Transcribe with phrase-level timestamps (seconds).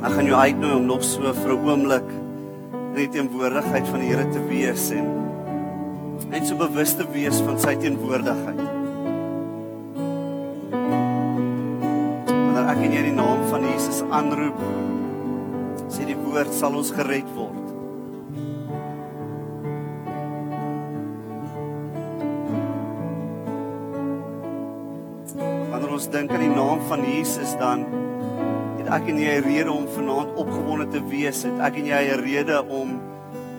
[0.00, 2.08] Ek gaan jou uitnooi om nog so vir 'n oomblik
[2.72, 5.04] in die teenwoordigheid van die Here te wees en
[6.30, 8.62] net so bewus te wees van sy teenwoordigheid.
[12.24, 14.60] Wanneer ek in die naam van Jesus aanroep,
[15.92, 17.66] sê die woord sal ons gered word.
[25.70, 27.84] Wanneer ons dink aan die naam van Jesus dan
[28.90, 31.42] ek en jy 'n rede om vanaand opgewonde te wees.
[31.42, 33.00] Het ek en jy 'n rede om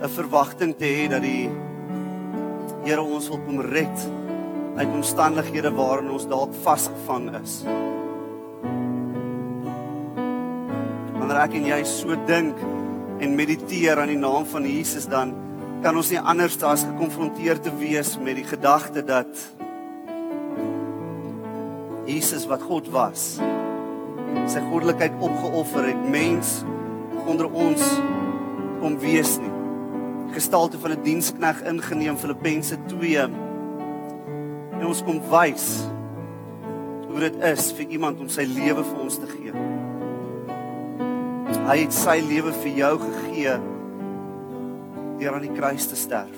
[0.04, 1.50] 'n verwagting te hê dat die
[2.84, 4.10] Here ons wil kom red
[4.76, 7.64] uit omstandighede waarin ons dalk vasgevang is.
[11.14, 12.58] Wanneer ek en jy so dink
[13.20, 15.36] en mediteer aan die naam van Jesus dan
[15.84, 19.30] kan ons nie anders as gekonfronteer te wees met die gedagte dat
[22.06, 23.40] Jesus wat God was
[24.52, 26.62] sy goddelikheid opgeoffer het mens
[27.26, 27.84] onder ons
[28.82, 29.52] kom wees nie.
[30.34, 33.30] Gestalte van 'n dienskneg ingeneem Filippense 2
[34.80, 35.86] en ons kom wys
[37.10, 39.54] hoe dit is vir iemand om sy lewe vir ons te gee.
[41.68, 43.58] Hy het sy lewe vir jou gegee
[45.20, 46.38] deur aan die kruis te sterf.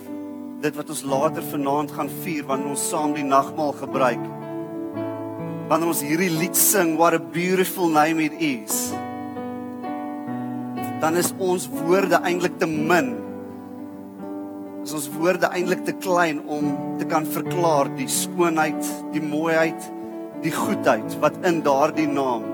[0.61, 4.42] Dit wat ons later vanaand gaan vier wanneer ons saam die nagmaal gebruik
[5.73, 8.93] wanneer ons hierdie lied sing what a beautiful name it is
[11.02, 13.09] dan is ons woorde eintlik te min.
[14.85, 19.89] Is ons woorde eintlik te klein om te kan verklaar die skoonheid die mooiheid
[20.45, 22.45] die goedheid wat in daardie naam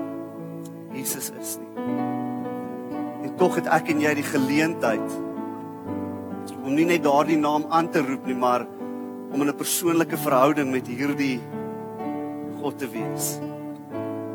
[0.96, 1.86] Jesus is nie.
[3.20, 5.18] En tog het ek en jy die geleentheid
[6.64, 8.66] om nie net daardie naam aan te roep nie maar
[9.30, 11.38] om 'n persoonlike verhouding met hierdie
[12.60, 13.38] God te wees.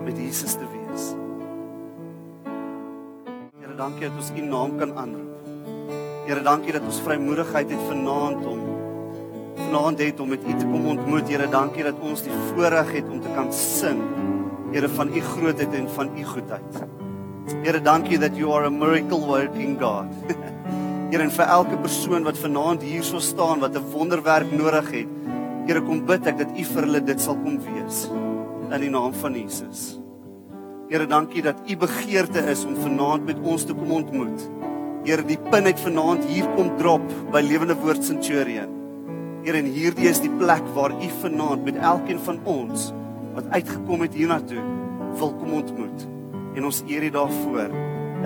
[0.03, 1.11] Met Jesus te wees.
[3.59, 5.51] Here, dankie dat ons U naam kan aanroep.
[6.25, 8.63] Here, dankie dat ons vrymoedigheid het vanaand om
[9.55, 11.29] vanaand het om met U te kom ontmoet.
[11.29, 14.01] Here, dankie dat ons die voorreg het om te kan sing.
[14.73, 16.81] Here van U grootheid en van U goedheid.
[17.61, 20.09] Here, dankie dat you are a miracle working God.
[21.11, 25.13] Here, en vir elke persoon wat vanaand hier so staan wat 'n wonderwerk nodig het,
[25.65, 28.03] Here kom bid ek dat U vir hulle dit sal kom wees
[28.65, 29.95] in die naam van Jesus.
[30.91, 34.45] Here dankie dat U begeerte is om vanaand met ons te kom ontmoet.
[35.07, 38.77] Here die pin het vanaand hier kom drop by Lewende Woord Centurion.
[39.45, 42.91] Here en hierdie is die plek waar U vanaand met elkeen van ons
[43.35, 44.61] wat uitgekom het hiernatoe
[45.17, 46.09] wil kom ontmoet.
[46.55, 47.79] En ons eer U daarvoor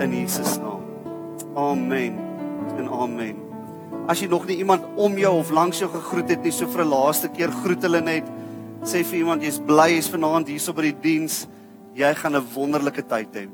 [0.04, 0.84] in Jesus naam.
[1.56, 2.20] Amen.
[2.76, 3.49] En amen.
[4.08, 6.84] As jy nog nie iemand om jou of langs jou gegroet het nie, so vir
[6.84, 8.24] 'n laaste keer groet hulle net.
[8.82, 11.46] Sê vir iemand jy's bly jy's vanaand hierso by die diens.
[11.94, 13.48] Jy gaan 'n wonderlike tyd hê.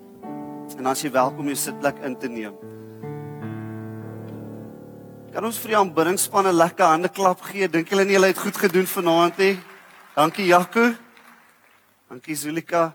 [0.79, 2.55] En as jy welkom jou sitplek in te neem.
[5.33, 7.69] Kan ons vir die aanbiddingspan 'n lekker hande klap gee?
[7.69, 9.59] Dink julle nie hulle het goed gedoen vanaand nie?
[10.17, 10.95] Dankie Jaco.
[12.09, 12.95] Dankie Zulika.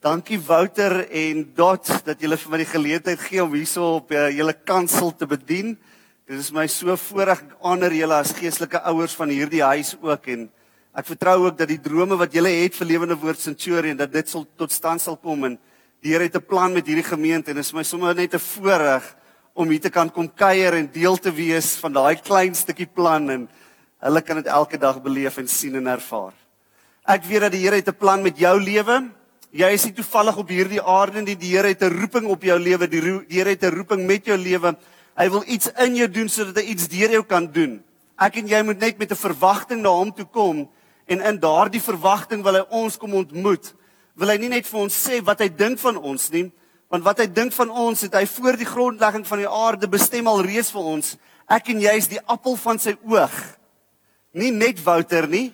[0.00, 4.28] Dankie Wouter en Dot dat julle vir my die geleentheid gee om hierso op uh,
[4.28, 5.78] julle kansel te bedien.
[6.30, 10.44] Dit is my so voorreg ander julle as geestelike ouers van hierdie huis ook en
[10.94, 14.30] ek vertrou ook dat die drome wat julle het vir Lewende Woord Centurion dat dit
[14.30, 15.56] sal tot stand sal kom en
[15.98, 18.38] die Here het 'n plan met hierdie gemeente en dit is my sommer net 'n
[18.38, 19.02] voorreg
[19.54, 23.28] om hier te kan kom kuier en deel te wees van daai klein stukkie plan
[23.28, 23.48] en
[23.98, 26.32] hulle kan dit elke dag beleef en sien en ervaar.
[27.08, 29.10] Ek weet dat die Here het 'n plan met jou lewe.
[29.50, 31.34] Jy is nie toevallig op hierdie aarde nie.
[31.34, 32.88] Die Here het 'n roeping op jou lewe.
[32.88, 34.76] Die, die Here het 'n roeping met jou lewe.
[35.20, 37.74] Hy wil iets in jou doen sodat hy iets deur jou kan doen.
[38.16, 40.68] Ek en jy moet net met 'n verwagting na hom toe kom
[41.06, 43.74] en in daardie verwagting wil hy ons kom ontmoet.
[44.16, 46.50] Wil hy nie net vir ons sê wat hy dink van ons nie,
[46.88, 50.26] want wat hy dink van ons het hy voor die grondlegging van die aarde bestem
[50.26, 51.16] al reeds vir ons.
[51.48, 53.58] Ek en jy is die appel van sy oog.
[54.32, 55.52] Nie net Wouter nie,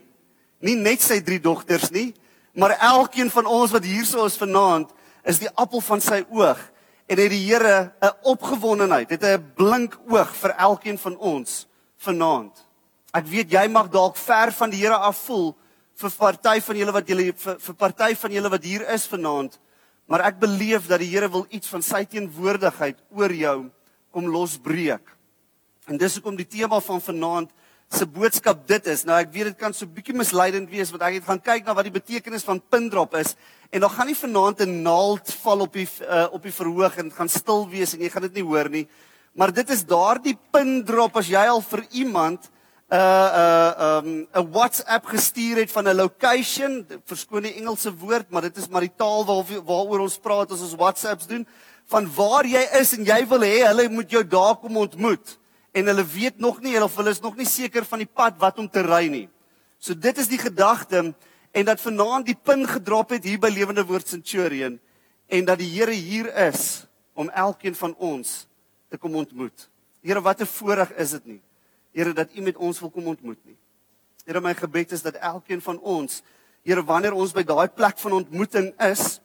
[0.60, 2.14] nie net sy drie dogters nie,
[2.54, 4.90] maar elkeen van ons wat hierso is vanaand
[5.24, 6.58] is die appel van sy oog
[7.06, 11.66] en het die Here 'n opgewondenheid, het 'n blink oog vir elkeen van ons
[11.96, 12.66] vanaand.
[13.12, 15.56] Ek weet jy mag dalk ver van die Here af voel
[15.94, 19.58] vir party van julle wat julle vir, vir party van julle wat hier is vanaand,
[20.06, 23.70] maar ek beleef dat die Here wil iets van sy teenwoordigheid oor jou
[24.10, 25.16] kom losbreek.
[25.86, 27.50] En dis hoekom die tema van vanaand
[27.92, 29.04] se boodskap dit is.
[29.06, 31.74] Nou ek weet dit kan so bietjie misleidend wees want ek het gaan kyk na
[31.76, 33.36] wat die betekenis van pindrop is
[33.70, 37.10] en dan gaan nie vanaand 'n naald val op die uh, op die verhoog en
[37.10, 38.86] gaan stil wees en jy gaan dit nie hoor nie.
[39.34, 42.50] Maar dit is daardie pindrop as jy al vir iemand
[42.90, 48.56] 'n 'n 'n WhatsApp gestuur het van 'n location, verskoon die Engelse woord, maar dit
[48.56, 51.46] is maar die taal waar waaroor ons praat as ons WhatsApps doen,
[51.86, 55.38] van waar jy is en jy wil hê hulle moet jou daar kom ontmoet
[55.76, 58.58] en hulle weet nog nie of hulle is nog nie seker van die pad wat
[58.62, 59.26] om te ry nie.
[59.78, 61.12] So dit is die gedagte
[61.52, 64.78] en dat vanaand die pin gedrop het hier by Lewende Woord Centurion
[65.28, 68.46] en dat die Here hier is om elkeen van ons
[68.88, 69.68] te kom ontmoet.
[70.02, 71.42] Here, wat 'n voorreg is dit nie.
[71.92, 73.56] Here dat U met ons wil kom ontmoet nie.
[74.24, 76.22] Here, my gebed is dat elkeen van ons,
[76.62, 79.20] Here, wanneer ons by daai plek van ontmoeting is,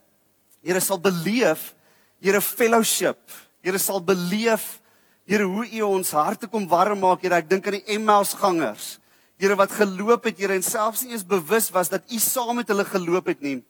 [0.63, 1.75] Here sal beleef,
[2.19, 3.17] Here fellowship.
[3.61, 4.80] Here sal beleef,
[5.31, 7.37] Here hoe U ons harte kom warm maak, Here.
[7.39, 8.97] Ek dink aan die Emmaus gangers.
[9.39, 12.67] Here wat geloop het, Here, en selfs nie eens bewus was dat U saam met
[12.67, 13.61] hulle geloop het nie.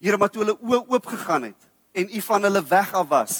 [0.00, 3.34] Here, maar toe hulle oë oop gegaan het en U van hulle weg af was,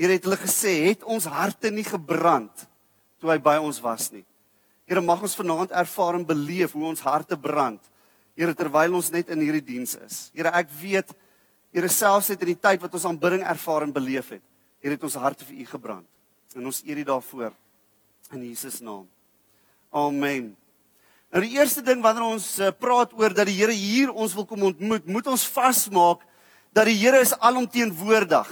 [0.00, 2.62] Here het hulle gesê, het ons harte nie gebrand
[3.20, 4.22] toe hy by ons was nie.
[4.88, 7.82] Here mag ons vanaand ervaar en beleef hoe ons harte brand.
[8.32, 10.22] Here terwyl ons net in hierdie diens is.
[10.32, 11.12] Here ek weet
[11.68, 14.42] Here selfs net in die tyd wat ons aanbidding ervaar en beleef het,
[14.80, 16.08] het ons harte vir U gebrand.
[16.58, 17.52] En ons eer U daarvoor
[18.34, 19.06] in Jesus naam.
[19.90, 20.50] Amen.
[21.30, 24.46] Nou die eerste ding wanneer ons uh, praat oor dat die Here hier ons wil
[24.50, 26.24] kom ontmoet, moet ons vasmaak
[26.74, 28.50] dat die Here is alomteenwoordig.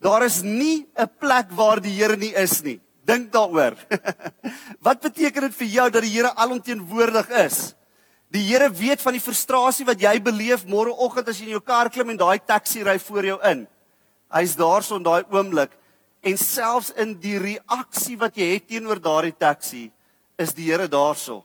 [0.00, 2.80] Daar is nie 'n plek waar die Here nie is nie.
[3.04, 3.76] Dink daaroor.
[4.86, 7.74] wat beteken dit vir jou dat die Here alomteenwoordig is?
[8.32, 11.90] Die Here weet van die frustrasie wat jy beleef môreoggend as jy in jou kar
[11.90, 13.66] klim en daai taxi ry voor jou in.
[14.32, 15.77] Hy's daarso in daai oomblik
[16.20, 19.88] en selfs in die reaksie wat jy het teenoor daardie taxi
[20.38, 21.44] is die Here daarso.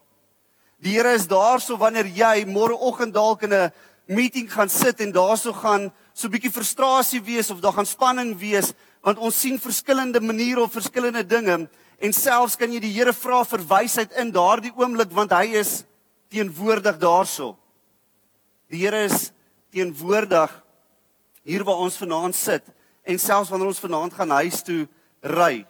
[0.82, 3.72] Die Here is daarso wanneer jy môreoggend dalk in 'n
[4.08, 8.38] meeting gaan sit en daarso gaan so 'n bietjie frustrasie wees of daar gaan spanning
[8.38, 11.70] wees want ons sien verskillende maniere of verskillende dinge
[12.00, 15.84] en selfs kan jy die Here vra vir wysheid in daardie oomblik want hy is
[16.30, 17.58] teenwoordig daarso.
[18.70, 19.32] Die Here is
[19.72, 20.64] teenwoordig
[21.44, 22.64] hier waar ons vanaand sit
[23.04, 24.84] en selfs wanneer ons vanaand gaan huis toe
[25.22, 25.66] ry.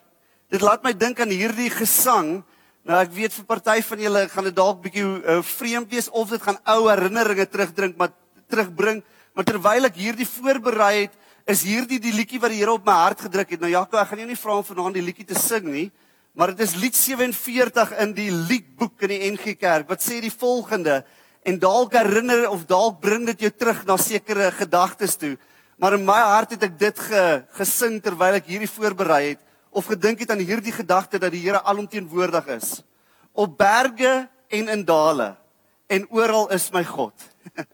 [0.52, 2.36] Dit laat my dink aan hierdie gesang.
[2.84, 6.30] Nou ek weet vir party van julle gaan dit dalk bietjie uh, vreemd wees of
[6.34, 8.12] dit gaan ou herinneringe terugdrink maar
[8.52, 9.02] terugbring.
[9.34, 11.14] Maar terwyl ek hierdie voorberei het,
[11.50, 13.60] is hierdie die liedjie wat die Here op my hart gedruk het.
[13.60, 15.88] Nou Jaco, ek gaan jou nie vra om vanaand die liedjie te sing nie,
[16.34, 20.32] maar dit is lied 47 in die liedboek in die NG Kerk wat sê die
[20.32, 21.02] volgende
[21.44, 25.34] en dalk herinner of dalk bring dit jou terug na sekere gedagtes toe.
[25.78, 29.42] Maar in my hart het ek dit ge, gesing terwyl ek hierdie voorberei het
[29.74, 32.82] of gedink het aan hierdie gedagte dat die Here alomteenwoordig is
[33.34, 35.34] op berge en in dale
[35.90, 37.12] en oral is my God.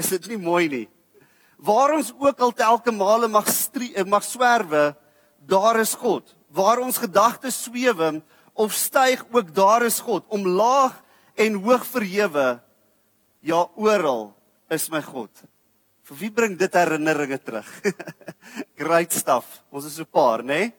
[0.00, 0.86] Is dit nie mooi nie?
[1.56, 4.90] Waar ons ook al telke male mag strie, eh, mag swerwe,
[5.40, 6.34] daar is God.
[6.52, 8.20] Waar ons gedagtes swewe
[8.52, 10.24] of styg, ook daar is God.
[10.28, 10.98] Om laag
[11.36, 12.60] en hoog verhewe,
[13.40, 14.34] ja oral
[14.68, 15.30] is my God.
[16.06, 17.70] Vir wie bring dit herinneringe terug?
[18.78, 19.62] Great stuff.
[19.74, 20.58] Ons is so paar, né?
[20.60, 20.74] Nee?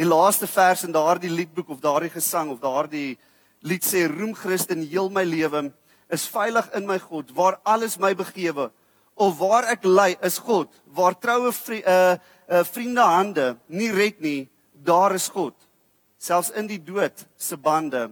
[0.00, 3.18] Die laaste vers in daardie liedboek of daardie gesang of daardie
[3.62, 5.68] lied sê roem Christus in heel my lewe
[6.12, 8.70] is veilig in my God waar alles my begewe
[9.14, 12.16] of waar ek ly is God waar troue vri, uh,
[12.48, 15.54] uh, vriende hande nie red nie daar is God
[16.18, 18.08] selfs in die dood se bande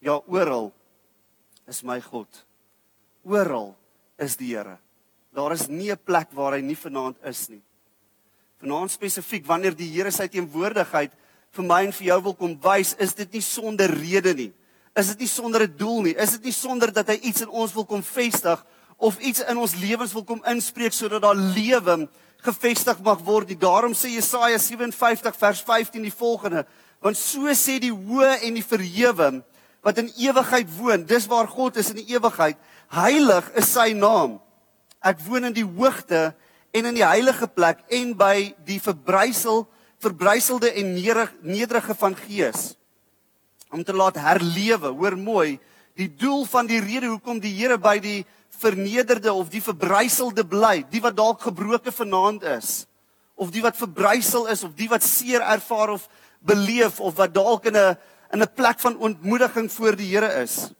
[0.00, 0.70] ja oral
[1.68, 2.44] is my God
[3.26, 3.74] oral
[4.16, 4.78] is die Here
[5.34, 7.62] daar is nie 'n plek waar hy nie vanaand is nie
[8.60, 11.12] vanaand spesifiek wanneer die Here sy teenwoordigheid
[11.50, 14.52] vir my en vir jou wil kom wys is dit nie sonder rede nie
[14.98, 16.16] is dit nie sonder 'n doel nie.
[16.16, 18.64] Is dit nie sonder dat hy iets in ons wil kom vestig
[18.96, 22.08] of iets in ons lewens wil kom inspreek sodat daar lewe
[22.42, 23.60] gevestig mag word.
[23.60, 26.66] Daarom sê Jesaja 57 vers 15 die volgende:
[27.00, 29.44] Want so sê die hoë en die verhewe
[29.82, 32.56] wat in ewigheid woon, dis waar God is in die ewigheid.
[32.88, 34.40] Heilig is sy naam.
[35.00, 36.34] Ek woon in die hoogte
[36.74, 39.66] en in die heilige plek en by die verbrysel
[39.98, 40.92] verbryselde en
[41.42, 42.76] nederige van gees
[43.74, 44.92] om te laat herlewe.
[44.94, 45.58] Hoor mooi,
[45.98, 48.22] die doel van die rede hoekom die Here by die
[48.58, 52.86] vernederde of die verbryselde bly, die wat dalk gebroke vanaand is,
[53.38, 56.08] of die wat verbrysel is of die wat seer ervaar of
[56.46, 57.96] beleef of wat dalk in 'n
[58.32, 60.70] in 'n plek van ontmoediging voor die Here is,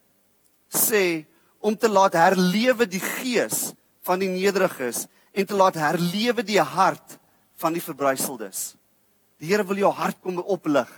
[0.69, 1.27] sê
[1.61, 3.75] om te laat herlewe die gees
[4.09, 5.05] van die nederiges
[5.37, 7.19] en te laat herlewe die hart
[7.61, 8.73] van die verbryseldes.
[9.39, 10.89] Die Here wil jou hart kom oplig.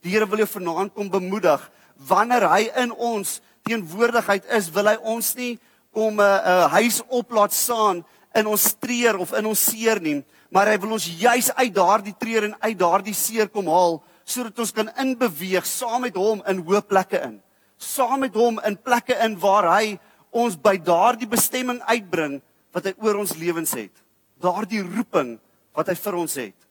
[0.00, 1.60] Die Here wil jou vanaand kom bemoedig.
[2.08, 5.58] Wanneer hy in ons teenwoordigheid is, wil hy ons nie
[5.92, 10.00] kom 'n uh, uh, huis op laat staan in ons treur of in ons seer
[10.00, 14.02] nie, maar hy wil ons juis uit daardie treur en uit daardie seer kom haal
[14.24, 17.40] sodat ons kan inbeweeg saam met hom in hoë plekke in.
[17.76, 19.98] saam met hom in plekke in waar hy
[20.30, 22.42] ons by daardie bestemming uitbring
[22.74, 23.92] wat hy oor ons lewens het.
[24.40, 25.36] Daardie roeping
[25.76, 26.68] wat hy vir ons het.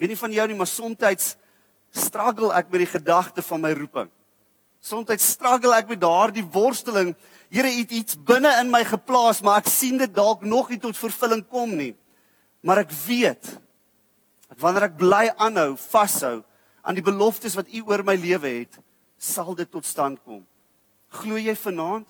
[0.00, 1.36] Weet nie van jou nie, maar soms
[1.94, 4.08] struggle ek met die gedagte van my roeping.
[4.84, 7.14] Soms struggle ek met daardie worsteling.
[7.54, 10.98] Here het iets binne in my geplaas, maar ek sien dit dalk nog nie tot
[10.98, 11.94] vervulling kom nie.
[12.64, 13.44] Maar ek weet
[14.50, 16.42] dat wanneer ek bly aanhou, vashou
[16.84, 18.76] aan die beloftes wat U oor my lewe het,
[19.16, 20.42] sal dit tot stand kom.
[21.14, 22.06] Glo jy vanaand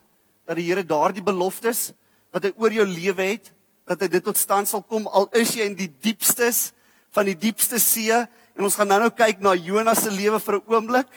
[0.49, 1.93] dat die Here daardie beloftes
[2.35, 3.53] wat hy oor jou lewe het,
[3.87, 6.73] dat hy dit tot stand sal kom al is jy in die diepstes
[7.14, 10.67] van die diepste see en ons gaan nou-nou kyk na Jonas se lewe vir 'n
[10.67, 11.11] oomblik.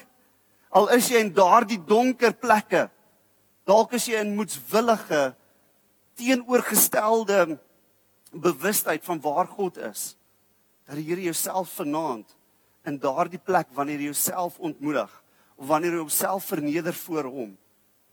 [0.70, 2.90] Al is jy in daardie donker plekke,
[3.66, 5.36] dalk is jy in moedswillige
[6.16, 7.58] teenoorgestelde
[8.32, 10.18] bewustheid van waar God is.
[10.86, 12.36] Dat die Here jouself vanaand
[12.86, 15.24] in daardie plek wanneer jy jouself ontmoedig
[15.56, 17.58] of wanneer jy jouself verneder voor hom,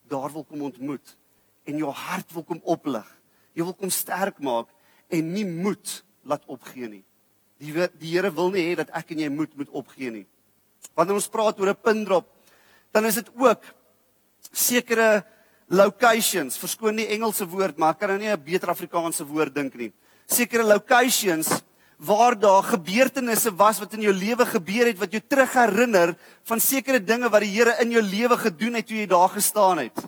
[0.08, 1.16] daar wil kom ontmoet
[1.64, 3.06] en jou hart wil kom oplig.
[3.54, 4.68] Jy wil kom sterk maak
[5.12, 7.04] en nie moed laat opgee nie.
[7.62, 10.26] Die die Here wil nie hê dat ek en jy moed moet opgee nie.
[10.94, 12.26] Wanneer ons praat oor 'n pindrop,
[12.92, 13.62] dan is dit ook
[14.52, 15.24] sekere
[15.68, 19.74] locations, verskoon die Engelse woord, maar ek kan nou nie 'n beter Afrikaanse woord dink
[19.74, 19.92] nie.
[20.26, 21.62] Sekere locations
[21.98, 26.60] waar daar gebeurtenisse was wat in jou lewe gebeur het wat jou terug herinner van
[26.60, 30.04] sekere dinge wat die Here in jou lewe gedoen het toe jy daar gestaan het.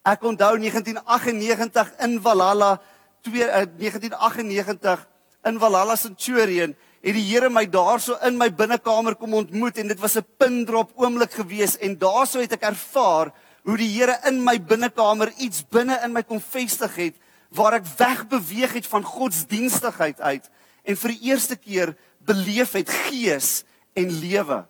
[0.00, 2.78] Ek onthou 1998 in Valhalla
[3.20, 5.02] 2 uh, 1998
[5.44, 6.72] in Valhalla Centurion
[7.04, 10.92] het die Here my daarso in my binnekamer kom ontmoet en dit was 'n pindrop
[10.96, 13.32] oomblik gewees en daarso het ek ervaar
[13.64, 17.16] hoe die Here in my binnekamer iets binne in my kom vestig het
[17.50, 20.48] waar ek wegbeweeg het van godsdienstigheid uit
[20.84, 24.64] en vir die eerste keer beleef het gees en lewe.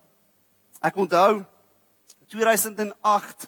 [0.83, 1.45] Ek onthou
[2.27, 3.47] 2008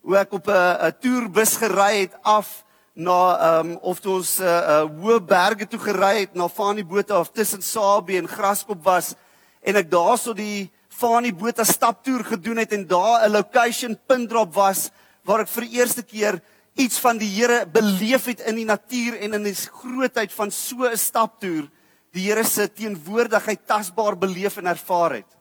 [0.00, 4.42] hoe ek op 'n toerbus gery het af na ehm um, of toe ons 'n
[4.42, 8.84] uh, uh, hoë berge toe gery het na Fani Botha of tussen Sabie en Graskop
[8.84, 9.14] was
[9.62, 14.54] en ek daarso die Fani Botha staptoer gedoen het en daar 'n location pin drop
[14.54, 14.90] was
[15.24, 16.42] waar ek vir die eerste keer
[16.74, 20.84] iets van die Here beleef het in die natuur en in die grootheid van so
[20.84, 21.68] 'n staptoer
[22.12, 25.36] die Here se teenwoordigheid tasbaar beleef en ervaar het.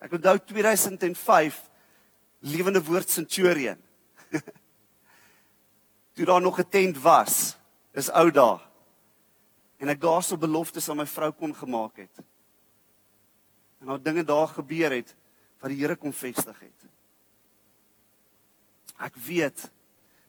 [0.00, 1.54] Ek onthou 2005
[2.44, 3.80] lewende woord Centurion.
[6.14, 7.56] Toe daar nog 'n tent was,
[7.92, 8.60] is ou dae.
[9.78, 12.22] En ek daarso beloftes aan my vrou kon gemaak het.
[13.80, 15.14] En nou dinge daar gebeur het
[15.60, 16.80] wat die Here kom vestig het.
[19.00, 19.70] Ek weet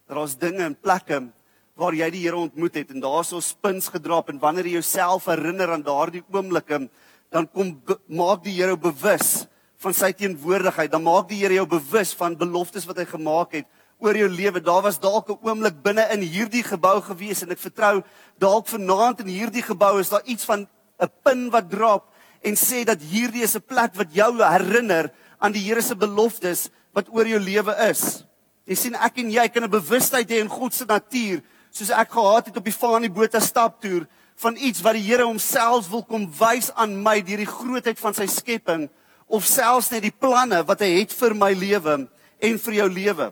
[0.07, 1.31] dat ons dinge in plekke
[1.75, 5.71] waar jy die Here ontmoet het en daarso spins gedraap en wanneer jy jouself herinner
[5.71, 6.89] aan daardie oomblikke
[7.29, 9.45] dan kom maak die Here bewus
[9.85, 13.67] van sy teenwoordigheid dan maak die Here jou bewus van beloftes wat hy gemaak het
[14.01, 14.61] oor jou lewe.
[14.61, 18.03] Daar was dalk 'n oomblik binne in hierdie gebou gewees en ek vertrou
[18.39, 20.67] dalk vanaand in hierdie gebou is daar iets van
[20.99, 22.09] 'n pin wat drop
[22.41, 26.69] en sê dat hierdie is 'n plek wat jou herinner aan die Here se beloftes
[26.93, 28.25] wat oor jou lewe is.
[28.65, 32.11] Jy sien ek en jy kan 'n bewustheid hê in God se natuur soos ek
[32.11, 36.31] gehad het op die Fani Botha staptoer van iets wat die Here homself wil kom
[36.39, 38.89] wys aan my deur die grootheid van sy skepping
[39.27, 41.97] of selfs net die planne wat hy het vir my lewe
[42.39, 43.31] en vir jou lewe.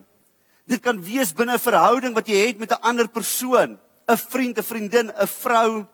[0.70, 4.58] Dit kan wees binne 'n verhouding wat jy het met 'n ander persoon, 'n vriend,
[4.58, 5.86] 'n vriendin, 'n vrou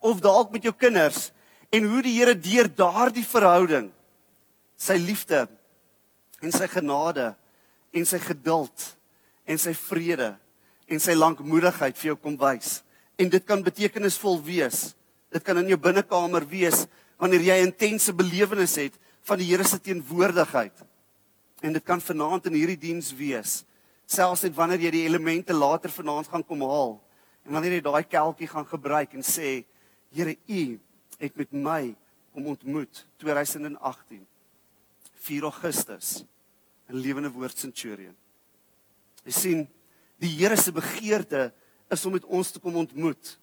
[0.00, 1.30] of dalk met jou kinders
[1.70, 3.92] en hoe die Here deur daardie verhouding
[4.76, 5.48] sy liefde
[6.42, 7.34] en sy genade
[7.92, 8.96] en sy geduld
[9.46, 10.34] en sy vrede
[10.90, 12.82] en sy lankmoedigheid vir jou kom wys.
[13.16, 14.94] En dit kan betekenisvol wees.
[15.32, 16.86] Dit kan in jou binnekamer wees
[17.20, 20.84] wanneer jy intense belewenis het van die Here se teenwoordigheid.
[21.64, 23.62] En dit kan vanaand in hierdie diens wees.
[24.06, 26.98] Selfs net wanneer jy die elemente later vanaand gaan kom haal
[27.44, 29.62] en wanneer jy daai kelkie gaan gebruik en sê
[30.14, 30.64] Here U
[31.18, 31.94] het met my
[32.34, 34.20] kom ontmoet 2018
[35.24, 36.20] 4 Augustus
[36.88, 38.14] in lewende woord Centurion.
[39.24, 39.64] Jy sien
[40.22, 41.50] Die Here se begeerte
[41.92, 43.34] is om met ons te kom ontmoet.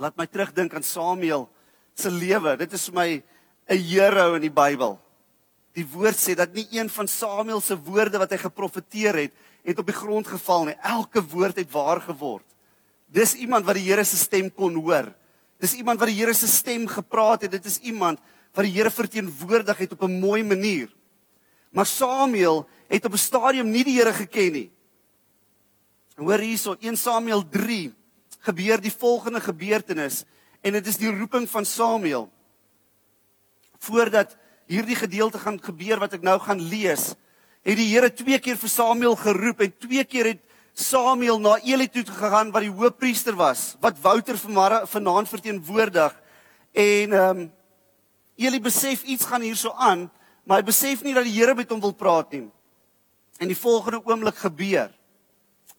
[0.00, 1.48] Laat my terugdink aan Samuel
[1.98, 2.54] se lewe.
[2.60, 3.08] Dit is vir my
[3.68, 4.98] 'n hero in die Bybel.
[5.72, 9.32] Die woord sê dat nie een van Samuel se woorde wat hy geprofeteer het,
[9.64, 10.76] het op die grond geval nie.
[10.82, 12.44] Elke woord het waar geword.
[13.06, 15.12] Dis iemand wat die Here se stem kon hoor.
[15.60, 17.50] Dis iemand wat die Here se stem gepraat het.
[17.50, 18.20] Dit is iemand
[18.52, 20.88] wat die Here verteenwoordig het op 'n mooi manier.
[21.70, 24.70] Maar Samuel het op 'n stadium nie die Here geken nie.
[26.16, 27.94] Hoor hierso 1 Samuel 3
[28.40, 30.24] gebeur die volgende gebeurtenis
[30.60, 32.30] en dit is die roeping van Samuel.
[33.82, 34.36] Voordat
[34.70, 37.12] hierdie gedeelte gaan gebeur wat ek nou gaan lees,
[37.66, 41.88] het die Here twee keer vir Samuel geroep en twee keer het Samuel na Eli
[41.92, 46.14] toe gegaan wat die hoofpriester was, wat Wouter vanaand verteenwoordig.
[46.72, 47.50] En ehm um,
[48.42, 50.06] Eli besef iets gaan hierso aan,
[50.48, 52.46] maar hy besef nie dat die Here met hom wil praat nie.
[53.38, 54.88] En die volgende oomblik gebeur.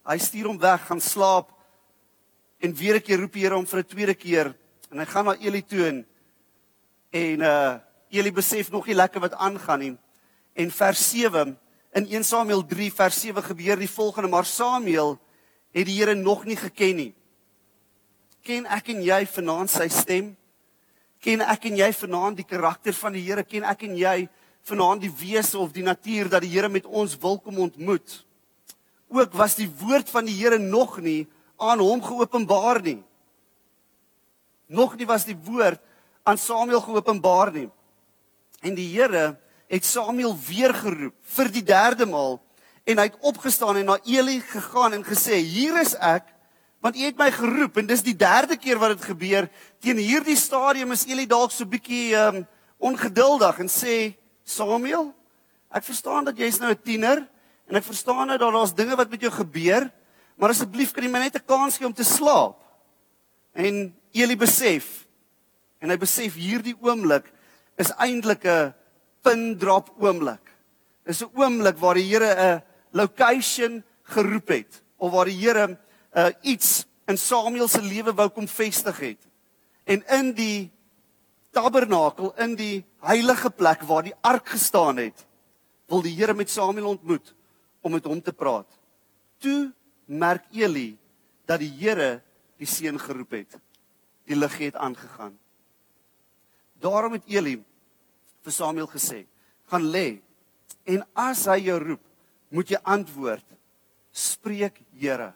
[0.06, 1.50] Hy stuur hom weg, gaan slaap
[2.64, 4.54] en weer keer roep die Here hom vir 'n tweede keer
[4.92, 6.06] en hy gaan na Eli toe en
[7.12, 7.74] en uh
[8.14, 9.94] Eli besef nog nie lekker wat aangaan nie.
[10.54, 11.56] En vers 7
[11.98, 15.18] in 1 Samuel 3 vers 7 gebeur die volgende maar Samuel
[15.74, 17.14] het die Here nog nie geken nie.
[18.46, 20.34] Ken ek en jy vanaand sy stem?
[21.24, 23.46] Ken ek en jy vanaand die karakter van die Here?
[23.48, 24.28] Ken ek en jy
[24.68, 28.20] vanaand die wese of die natuur dat die Here met ons wil kom ontmoet?
[29.10, 31.24] Ook was die woord van die Here nog nie
[31.58, 33.00] aan hom geopenbaar nie.
[34.70, 35.82] Nog nie was die woord
[36.24, 37.70] aan Samuel geopenbaar nie.
[38.64, 39.36] En die Here
[39.68, 42.38] het Samuel weer geroep vir die derde maal
[42.88, 46.28] en hy het opgestaan en na Eli gegaan en gesê: "Hier is ek,
[46.80, 49.50] want U het my geroep." En dis die derde keer wat dit gebeur.
[49.80, 52.48] Teen hierdie stadium is Eli dalk so bietjie um
[52.80, 55.14] ongeduldig en sê: "Samuel,
[55.72, 57.28] ek verstaan dat jy's nou 'n tiener
[57.68, 59.92] en ek verstaan nou dat daar's dinge wat met jou gebeur,
[60.38, 62.56] maar asseblief kan jy my net 'n kans gee om te slaap?"
[63.54, 65.08] En Eli besef
[65.80, 67.32] en hy besef hierdie oomblik
[67.78, 68.74] is eintlik 'n
[69.22, 70.52] pin drop oomblik.
[71.06, 75.78] Dis 'n oomblik waar die Here 'n location geroep het of waar die Here
[76.14, 79.22] uh, iets in Samuel se lewe wou kom vestig het.
[79.84, 80.72] En in die
[81.52, 85.26] tabernakel, in die heilige plek waar die ark gestaan het,
[85.88, 87.34] wil die Here met Samuel ontmoet
[87.82, 88.68] om met hom te praat.
[89.44, 89.74] Toe
[90.06, 90.98] merk Eli
[91.46, 92.22] dat die Here
[92.58, 93.60] die seun geroep het.
[94.26, 95.36] Die lig het aangegaan.
[96.84, 97.56] Daarom het Eli
[98.44, 99.24] vir Samuel gesê:
[99.72, 100.20] "Gaan lê
[100.84, 102.02] en as hy jou roep,
[102.50, 103.46] moet jy antwoord:
[104.12, 105.34] Spreek, Here,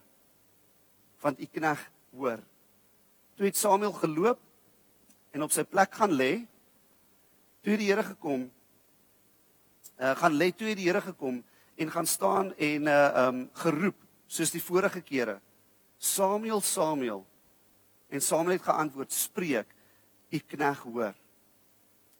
[1.22, 1.80] want u knegg
[2.12, 2.44] hoor."
[3.36, 4.39] Toe het Samuel geloop
[5.32, 6.45] en op sy plek gaan lê.
[7.63, 8.52] Toe die Here gekom,
[10.00, 11.43] uh, gaan lê toe die Here gekom
[11.78, 13.95] en gaan staan en uh um geroep
[14.28, 15.39] soos die vorige kere.
[15.98, 17.26] Samuel, Samuel.
[18.10, 19.67] En Samuel het geantwoord: "Spreek,
[20.30, 21.15] u knegg hoor."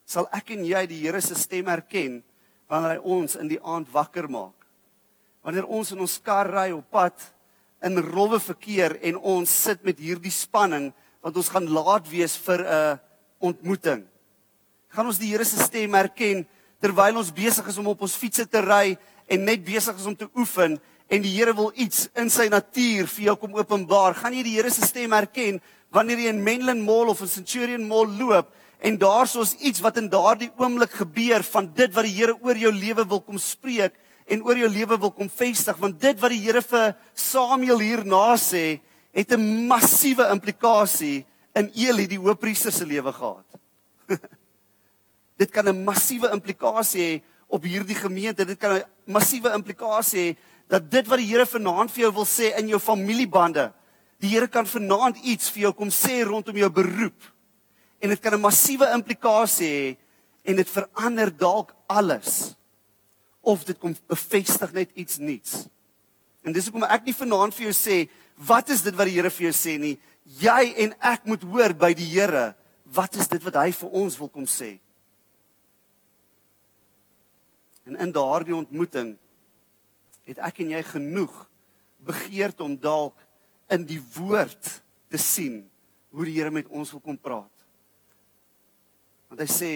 [0.08, 2.22] Sal ek en jy die Here se stem herken
[2.72, 4.56] wanneer hy ons in die aand wakker maak.
[5.44, 7.16] Wanneer ons in ons kar ry op pad
[7.86, 10.90] in rowwe verkeer en ons sit met hierdie spanning
[11.24, 13.00] want ons gaan laat wees vir 'n
[13.40, 14.08] ontmoeting.
[14.90, 16.48] Gaan ons die Here se stem herken
[16.82, 20.16] terwyl ons besig is om op ons fietses te ry en net besig is om
[20.16, 24.16] te oefen en die Here wil iets in sy natuur vir jou kom openbaar.
[24.16, 27.88] Gaan jy die Here se stem herken wanneer jy in Menlyn Mall of in Centurion
[27.88, 32.36] Mall loop En daarsoos iets wat in daardie oomblik gebeur van dit wat die Here
[32.42, 33.96] oor jou lewe wil kom spreek
[34.28, 38.36] en oor jou lewe wil kom vestig want dit wat die Here vir Samuel hierna
[38.38, 38.80] sê
[39.18, 43.46] het 'n massiewe implikasie in Eli die hoofpriester se lewe gehad.
[45.42, 48.46] dit kan 'n massiewe implikasie hê op hierdie gemeente.
[48.46, 50.38] Dit kan 'n massiewe implikasie hê
[50.68, 53.74] dat dit wat die Here vanaand vir jou wil sê in jou familiebande,
[54.20, 57.37] die Here kan vanaand iets vir jou kom sê rondom jou beroep
[58.00, 59.98] en dit kan 'n massiewe implikasie hê
[60.44, 62.56] en dit verander dalk alles
[63.42, 65.68] of dit kom bevestig net iets nuuts.
[66.44, 68.10] En dis hoekom ek nie vanaand vir jou sê
[68.48, 69.98] wat is dit wat die Here vir jou sê nie.
[70.24, 72.56] Jy en ek moet hoor by die Here
[72.96, 74.78] wat is dit wat hy vir ons wil kom sê.
[77.88, 79.16] En in daardie ontmoeting
[80.28, 81.36] het ek en jy genoeg
[82.08, 83.16] begeerd om dalk
[83.72, 84.72] in die woord
[85.12, 85.66] te sien
[86.12, 87.57] hoe die Here met ons wil kom praat.
[89.28, 89.72] Want hy sê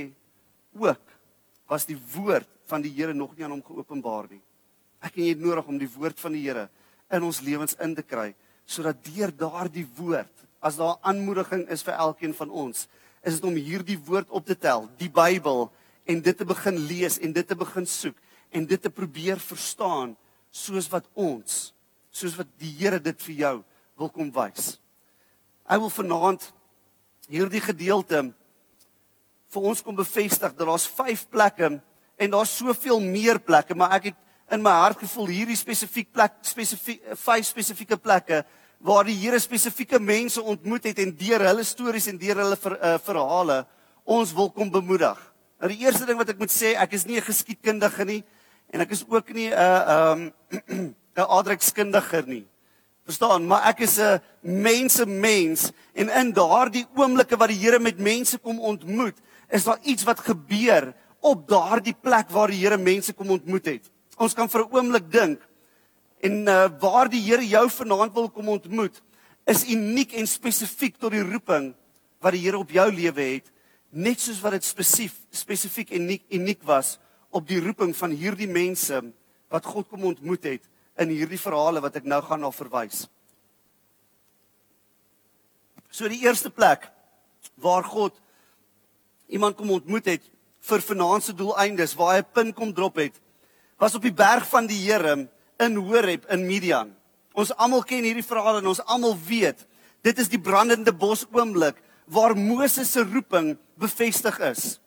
[0.77, 1.17] ook
[1.71, 4.41] was die woord van die Here nog nie aan hom geopenbaar nie.
[5.01, 6.67] Ek en jy het nodig om die woord van die Here
[7.11, 8.31] in ons lewens in te kry
[8.71, 12.85] sodat deur daardie woord as daar aanmoediging is vir elkeen van ons,
[13.25, 15.65] is dit om hierdie woord op te tel, die Bybel
[16.07, 18.17] en dit te begin lees en dit te begin soek
[18.53, 20.13] en dit te probeer verstaan
[20.51, 21.71] soos wat ons
[22.11, 23.55] soos wat die Here dit vir jou
[23.99, 24.75] wil kom wys.
[25.69, 26.47] Hy wil vanaand
[27.31, 28.25] hierdie gedeelte
[29.51, 31.69] vir ons kom bevestig dat daar's 5 plekke
[32.21, 34.17] en daar's soveel meer plekke, maar ek het
[34.51, 38.43] in my hart gevoel hierdie spesifiek plek spesifiek 5 spesifieke plekke
[38.81, 42.77] waar die Here spesifieke mense ontmoet het en deur hulle stories en deur hulle ver,
[42.79, 43.61] uh, verhale
[44.03, 45.19] ons wil kom bemoedig.
[45.61, 48.23] Nou die eerste ding wat ek moet sê, ek is nie 'n geskiedkundige nie
[48.73, 50.31] en ek is ook nie 'n uh, um,
[51.15, 52.45] 'n aardrykskundige nie.
[53.05, 57.99] Verstaan, maar ek is 'n mense mens en in daardie oomblikke wat die Here met
[57.99, 59.17] mense kom ontmoet,
[59.51, 63.89] is daar iets wat gebeur op daardie plek waar die Here mense kom ontmoet het.
[64.17, 65.39] Ons kan vir 'n oomblik dink
[66.21, 69.01] en uh, waar die Here jou vanaand wil kom ontmoet
[69.45, 71.73] is uniek en spesifiek tot die roeping
[72.21, 73.51] wat die Here op jou lewe het,
[73.89, 76.99] net soos wat dit spesifiek spesifiek en uniek, uniek was
[77.31, 79.01] op die roeping van hierdie mense
[79.51, 80.67] wat God kom ontmoet het
[80.99, 83.07] in hierdie verhale wat ek nou gaan na verwys.
[85.91, 86.87] So die eerste plek
[87.55, 88.19] waar God
[89.31, 90.23] iemand kom ontmoet het
[90.67, 93.15] vir vanaand se doeleindes waar hy 'n punt kom drop het
[93.79, 96.93] was op die berg van die Here in Horeb in Midian.
[97.33, 99.65] Ons almal ken hierdie verhaal en ons almal weet
[100.03, 104.79] dit is die brandende bos oomblik waar Moses se roeping bevestig is.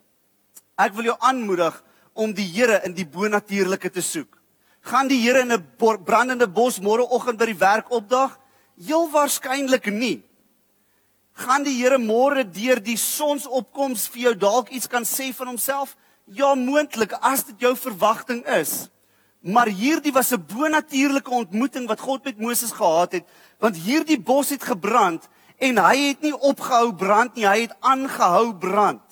[0.76, 1.74] Ek wil jou aanmoedig
[2.12, 4.38] om die Here in die bonatuurlike te soek.
[4.82, 5.66] Gaan die Here in 'n
[6.04, 8.38] brandende bos môreoggend by die werk opdag?
[8.78, 10.22] Heel waarskynlik nie
[11.34, 15.96] gaan die Here môre deur die sonsopkoms vir jou dalk iets kan sê van homself?
[16.26, 18.88] Ja, moontlik as dit jou verwagting is.
[19.44, 23.24] Maar hierdie was 'n bonatuurlike ontmoeting wat God met Moses gehad het,
[23.58, 28.54] want hierdie bos het gebrand en hy het nie opgehou brand nie, hy het aangehou
[28.54, 29.02] brand.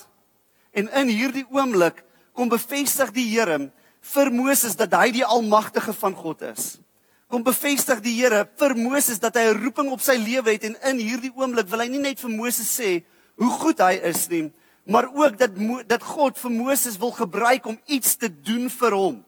[0.72, 6.14] En in hierdie oomblik kom bevestig die Here vir Moses dat hy die almagtige van
[6.14, 6.78] God is
[7.32, 10.76] kom bevestig die Here vir Moses dat hy 'n roeping op sy lewe het en
[10.90, 13.04] in hierdie oomblik wil hy nie net vir Moses sê
[13.40, 14.52] hoe goed hy is nie,
[14.84, 15.56] maar ook dat
[15.88, 19.24] dat God vir Moses wil gebruik om iets te doen vir hom.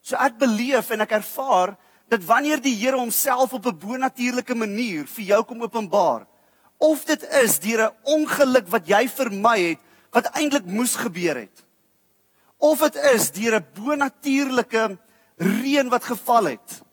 [0.00, 1.76] So ek beleef en ek ervaar
[2.08, 6.26] dat wanneer die Here homself op 'n bonatuurlike manier vir jou kom openbaar,
[6.78, 9.80] of dit is deur 'n ongeluk wat jy vermy het
[10.12, 11.64] wat eintlik moes gebeur het,
[12.58, 14.98] of dit is deur 'n bonatuurlike
[15.36, 16.84] reën wat geval het,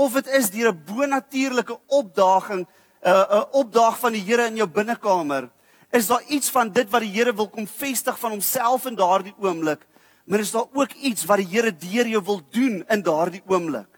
[0.00, 4.56] of dit is deur 'n bonatuurlike opdaging uh, 'n uh, opdaag van die Here in
[4.56, 5.50] jou binnekamer
[5.90, 9.34] is daar iets van dit wat die Here wil kom vestig van homself in daardie
[9.38, 9.86] oomblik?
[10.24, 13.88] Maar is daar ook iets wat die Here deur jou wil doen in daardie oomblik?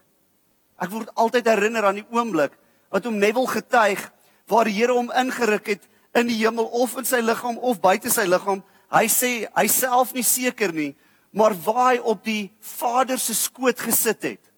[0.77, 2.57] Ek word altyd herinner aan die oomblik
[2.89, 4.11] wat hom Neville getuig
[4.47, 8.11] waar die Here hom ingeruk het in die hemel of in sy liggaam of buite
[8.13, 8.63] sy liggaam
[8.93, 10.93] hy sê hy self nie seker nie
[11.31, 14.52] maar waar hy op die Vader se skoot gesit het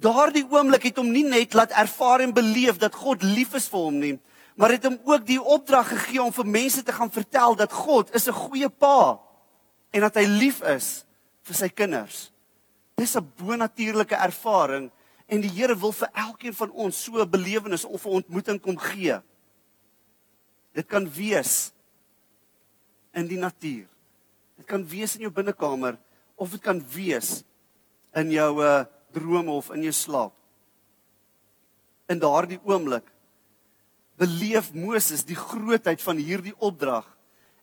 [0.00, 3.80] daardie oomblik het hom nie net laat ervaar en beleef dat God lief is vir
[3.80, 4.14] hom nie,
[4.56, 8.14] maar het hom ook die opdrag gegee om vir mense te gaan vertel dat God
[8.14, 9.20] is 'n goeie pa
[9.90, 11.04] en dat hy lief is
[11.42, 12.30] vir sy kinders.
[12.96, 14.90] Dis 'n bonatuurlike ervaring
[15.26, 18.78] en die Here wil vir elkeen van ons so 'n belewenis of 'n ontmoeting kom
[18.78, 19.20] gee.
[20.72, 21.72] Dit kan wees
[23.12, 23.86] in die natuur.
[24.56, 25.98] Dit kan wees in jou binnekamer
[26.34, 27.44] of dit kan wees
[28.14, 30.34] in jou uh drome of in jou slaap.
[32.10, 33.06] In daardie oomblik
[34.20, 37.06] beleef Moses die grootheid van hierdie opdrag.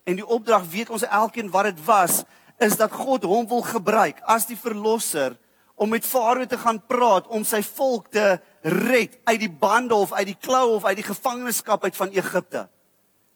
[0.04, 2.24] En die opdrag weet ons elkeen wat dit was,
[2.62, 5.38] is dat God hom wil gebruik as die verlosser
[5.82, 10.14] om met Farao te gaan praat om sy volk te red uit die bande of
[10.14, 12.68] uit die kloue of uit die gevangenskap uit van Egipte.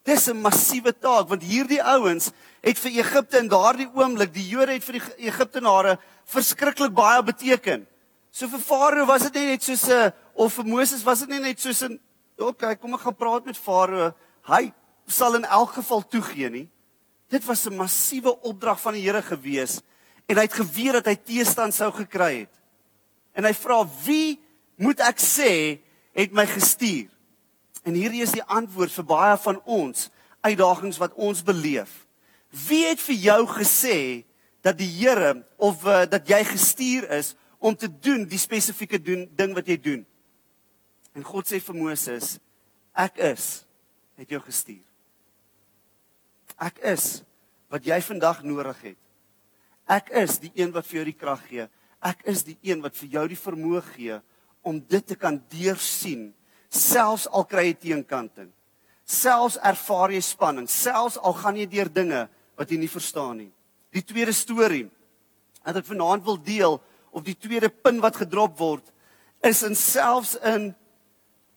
[0.05, 2.29] Dis 'n massiewe taak want hierdie ouens
[2.61, 7.87] het vir Egipte in daardie oomblik, die Jode het vir die Egiptenare verskriklik baie beteken.
[8.35, 11.83] So vir Farao was dit net soos 'n of vir Moses was dit net soos
[11.83, 11.97] 'n
[12.37, 14.13] okay, kom ek gaan praat met Farao.
[14.43, 14.73] Hy
[15.07, 16.69] sal in elk geval toegee nie.
[17.29, 19.81] Dit was 'n massiewe opdrag van die Here gewees
[20.27, 22.51] en hy het geweet dat hy teestand sou gekry het.
[23.35, 24.39] En hy vra: "Wie
[24.75, 25.79] moet ek sê
[26.11, 27.07] het my gestuur?"
[27.85, 30.09] En hierdie is die antwoord vir baie van ons
[30.41, 32.05] uitdagings wat ons beleef.
[32.51, 34.25] Wie het vir jou gesê
[34.61, 39.25] dat die Here of uh, dat jy gestuur is om te doen die spesifieke doen
[39.37, 40.03] ding wat jy doen.
[41.17, 42.35] En God sê vir Moses,
[42.93, 43.47] ek is
[44.19, 44.83] het jou gestuur.
[46.61, 47.23] Ek is
[47.73, 48.99] wat jy vandag nodig het.
[49.89, 51.67] Ek is die een wat vir jou die krag gee.
[52.05, 54.21] Ek is die een wat vir jou die vermoë gee
[54.65, 56.31] om dit te kan deursien,
[56.73, 58.49] selfs al kry jy teenkanting.
[59.05, 62.23] Selfs ervaar jy spanning, selfs al gaan jy deur dinge
[62.57, 63.51] wat jy nie verstaan nie.
[63.93, 64.87] Die tweede storie
[65.65, 66.79] wat ek vanaand wil deel
[67.15, 68.91] of die tweede punt wat gedrop word
[69.47, 70.73] is in selfs in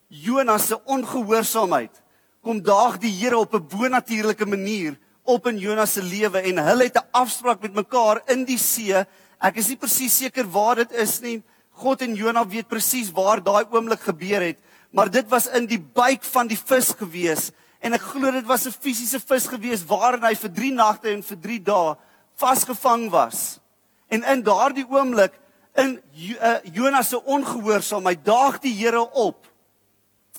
[0.07, 1.99] Jonas se ongehoorsaamheid
[2.41, 6.83] kom daag die Here op 'n bonatuurlike manier op in Jonas se lewe en hulle
[6.83, 9.05] het 'n afspraak met mekaar in die see.
[9.41, 11.43] Ek is nie presies seker waar dit is nie.
[11.71, 14.57] God en Jonas weet presies waar daai oomblik gebeur het,
[14.91, 18.65] maar dit was in die buik van die vis gewees en ek glo dit was
[18.65, 21.95] 'n fisiese vis gewees waarin hy vir 3 nagte en vir 3 dae
[22.35, 23.59] vasgevang was.
[24.09, 25.38] En in daardie oomblik
[25.77, 29.47] in uh, Jonas se ongehoorsaamheid daag die Here op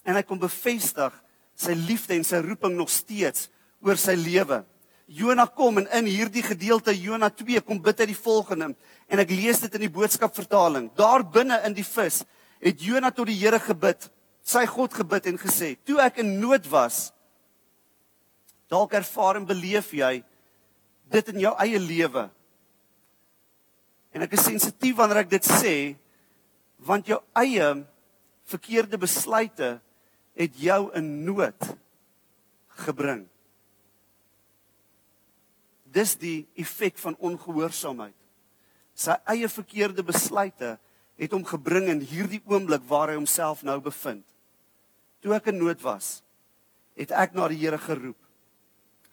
[0.04, 1.14] en hy kom bevestig
[1.60, 3.48] sy liefde en sy roeping nog steeds
[3.84, 4.62] oor sy lewe.
[5.10, 8.70] Jona kom en in hierdie gedeelte Jona 2 kom bid hy die volgende
[9.10, 10.88] en ek lees dit in die boodskap vertaling.
[10.96, 12.22] Daar binne in die vis
[12.62, 14.06] het Jona tot die Here gebid,
[14.44, 17.10] sy God gebid en gesê: "Toe ek in nood was,
[18.70, 20.20] dalk ervaar en beleef jy
[21.10, 22.28] dit in jou eie lewe.
[24.14, 25.74] En ek is sensitief wanneer ek dit sê
[26.80, 27.66] want jou eie
[28.48, 29.74] verkeerde besluite
[30.38, 31.66] het jou in nood
[32.86, 33.26] gebring.
[35.90, 38.16] Dis die effek van ongehoorsaamheid.
[38.96, 40.76] Sy eie verkeerde besluite
[41.20, 44.24] het hom gebring in hierdie oomblik waar hy homself nou bevind.
[45.20, 46.20] Toe ek in nood was,
[46.96, 48.18] het ek na die Here geroep.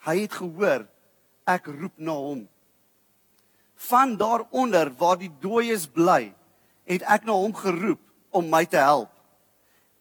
[0.08, 0.86] Hy het gehoor
[1.48, 2.46] ek roep na hom.
[3.78, 6.34] Van daaronder waar die dooies bly,
[6.88, 8.02] het ek na hom geroep
[8.34, 9.12] om my te help.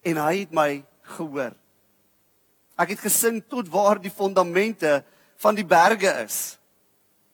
[0.06, 0.84] En hy het my
[1.16, 1.52] gehoor.
[2.76, 5.00] Ek het gesing tot waar die fondamente
[5.40, 6.56] van die berge is.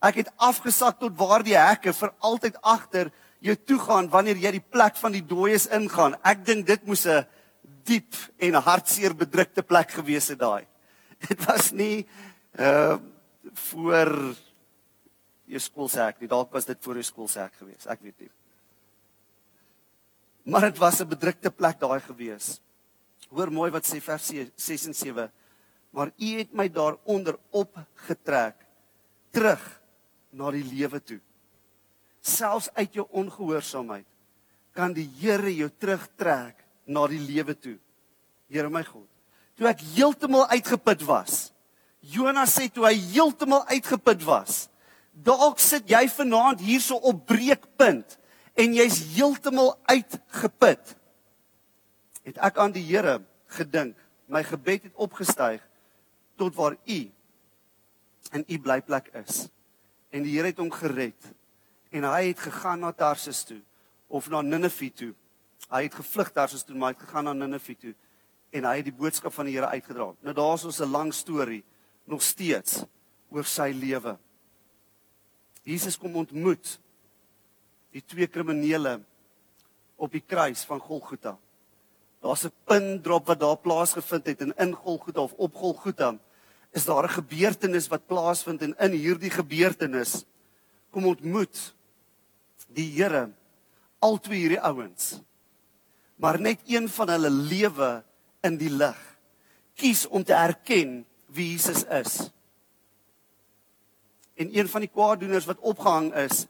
[0.03, 4.57] Ek het afgesak tot waar die hekke vir altyd agter jou toe gaan wanneer jy
[4.59, 6.17] die plek van die dooies ingaan.
[6.27, 7.27] Ek dink dit moes 'n
[7.85, 10.67] diep en hartseer bedrukte plek gewees het daai.
[11.29, 12.07] Dit was nie
[12.59, 12.99] uh
[13.55, 14.37] voor
[15.53, 16.31] jou skoolsak nie.
[16.31, 17.89] Dalk was dit voor jou skoolsak geweest.
[17.93, 18.31] Ek weet nie.
[20.49, 22.61] Maar dit was 'n bedrukte plek daai gewees.
[23.31, 25.31] Hoor mooi wat sê vers 6 en 7.
[25.91, 28.57] Maar u het my daaronder opgetrek
[29.31, 29.81] terug
[30.31, 31.21] na die lewe toe.
[32.21, 34.07] Selfs uit jou ongehoorsaamheid
[34.73, 37.79] kan die Here jou terugtrek na die lewe toe.
[38.49, 39.09] Here my God.
[39.57, 41.53] Toe ek heeltemal uitgeput was,
[42.01, 44.69] Jonas sê toe hy heeltemal uitgeput was.
[45.13, 48.17] Dalk sit jy vanaand hierso op breekpunt
[48.57, 50.95] en jy's heeltemal uitgeput.
[52.25, 53.21] Het ek aan die Here
[53.53, 53.97] gedink.
[54.33, 55.61] My gebed het opgestyg
[56.41, 57.01] tot waar U
[58.33, 59.49] in U blyplek is.
[60.11, 61.33] En die Here het hom gered.
[61.93, 63.61] En hy het gegaan na Tarsus toe
[64.09, 65.13] of na Ninive toe.
[65.69, 67.95] Hy het gevlug Tarsus toe, maar hy het gegaan na Ninive toe
[68.53, 70.11] en hy het die boodskap van die Here uitgedra.
[70.21, 71.65] Nou daar's ons 'n lang storie
[72.05, 72.85] nog steeds
[73.31, 74.19] oor sy lewe.
[75.63, 76.79] Jesus kom ontmoet
[77.93, 78.99] die twee kriminele
[79.97, 81.37] op die kruis van Golgotha.
[82.23, 86.19] Daar's 'n pindrop wat daar plaasgevind het in in Golgotha of op Golgotha.
[86.73, 90.25] Is daar 'n gebeurtenis wat plaasvind en in hierdie gebeurtenis
[90.91, 91.75] kom ontmoet
[92.69, 93.31] die Here
[93.99, 95.21] al twee hierdie ouens.
[96.17, 98.05] Maar net een van hulle lewe
[98.41, 98.99] in die lig.
[99.75, 102.31] Kies om te erken wie Jesus is.
[104.43, 106.47] En een van die kwaaddoeners wat opgehang is,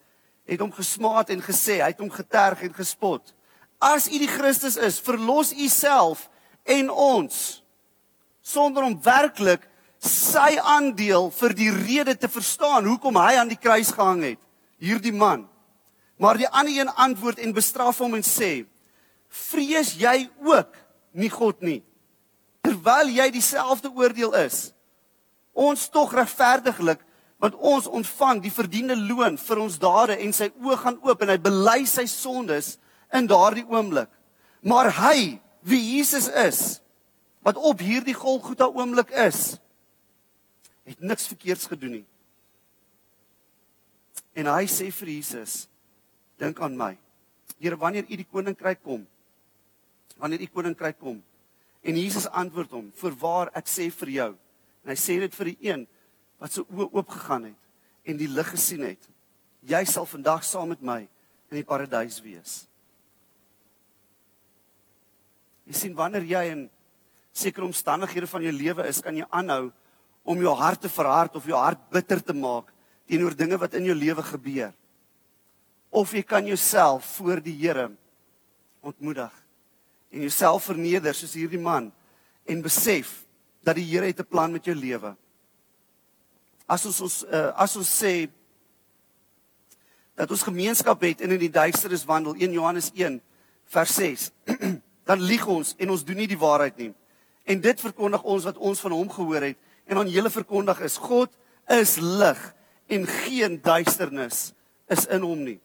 [0.49, 3.35] het hom gesmaat en gesê, hy het hom geterg en gespot.
[3.83, 6.29] As u die Christus is, verlos u self
[6.65, 7.61] en ons
[8.43, 9.69] sonder om werklik
[10.03, 14.41] sy aandeel vir die rede te verstaan hoekom hy aan die kruis gehang het.
[14.83, 15.47] Hierdie man.
[16.19, 18.67] Maar die ander een antwoord en bestraf hom en sê:
[19.29, 20.75] "Vrees jy ook
[21.13, 21.83] nie God nie?"
[22.63, 24.71] terwyl jy dieselfde oordeel is.
[25.53, 27.03] Ons tog regverdiglik
[27.43, 31.33] want ons ontvang die verdiende loon vir ons dade en sy oë gaan oop en
[31.33, 32.77] hy bely sy sondes
[33.13, 34.11] in daardie oomblik.
[34.63, 36.61] Maar hy, wie Jesus is,
[37.43, 39.57] wat op hierdie Golgotha oomblik is,
[40.87, 42.07] het niks verkeerds gedoen nie.
[44.39, 45.67] En hy sê vir Jesus:
[46.39, 46.95] Dink aan my.
[47.59, 49.03] Here, wanneer u die koninkryk kom,
[50.23, 51.19] wanneer u koninkryk kom,
[51.83, 54.31] En Jesus antwoord hom: "Voorwaar ek sê vir jou."
[54.85, 55.89] En hy sê dit vir die een
[56.43, 59.03] wat sy oë oop gegaan het en die lig gesien het.
[59.63, 61.01] Jy sal vandag saam met my
[61.53, 62.65] in die paradys wees.
[65.71, 66.65] Jy sien wanneer jy in
[67.33, 69.71] sekere omstandighede van jou lewe is, kan jy aanhou
[70.27, 72.71] om jou hart te verhard of jou hart bitter te maak
[73.07, 74.75] teenoor dinge wat in jou lewe gebeur.
[75.93, 77.91] Of jy kan jouself voor die Here
[78.83, 79.33] ontmoedig
[80.13, 81.91] en jouself verneder soos hierdie man
[82.49, 83.21] en besef
[83.63, 85.15] dat die Here het 'n plan met jou lewe.
[86.73, 88.31] As ons ons uh, as ons sê
[90.17, 93.19] dat ons gemeenskap het en in die duisternis wandel 1 Johannes 1
[93.75, 94.31] vers 6
[95.09, 96.93] dan lieg ons en ons doen nie die waarheid nie.
[97.45, 99.59] En dit verkondig ons wat ons van hom gehoor het
[99.91, 101.33] en aan julle verkondig is God
[101.73, 102.41] is lig
[102.93, 104.53] en geen duisternis
[104.93, 105.59] is in hom nie.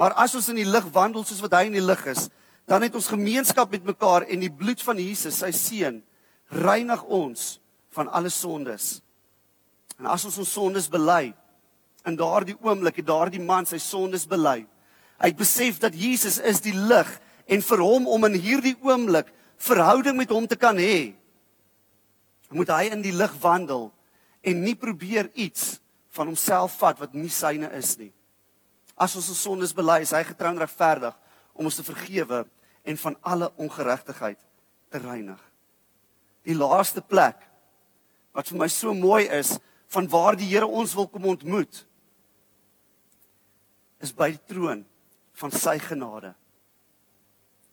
[0.00, 2.28] Maar as ons in die lig wandel soos wat hy in die lig is,
[2.68, 6.00] dan het ons gemeenskap met mekaar en die bloed van Jesus, sy seun,
[6.50, 7.58] reinig ons
[7.94, 9.03] van alle sondes.
[10.00, 11.32] En as ons ons sondes bely,
[12.04, 14.64] in daardie oomblik het daardie man sy sondes bely.
[15.20, 17.08] Hy het besef dat Jesus is die lig
[17.48, 19.30] en vir hom om in hierdie oomblik
[19.62, 21.14] verhouding met hom te kan hê,
[22.54, 23.88] moet hy in die lig wandel
[24.44, 25.78] en nie probeer iets
[26.14, 28.12] van homself vat wat nie syne is nie.
[28.94, 31.16] As ons ons sondes bely, is hy getrou en regverdig
[31.54, 32.44] om ons te vergewe
[32.84, 34.38] en van alle ongeregtigheid
[34.92, 35.40] te reinig.
[36.46, 37.40] Die laaste plek
[38.34, 39.56] wat vir my so mooi is
[39.94, 41.84] van waar die Here ons wil kom ontmoet
[44.04, 44.82] is by die troon
[45.40, 46.34] van sy genade.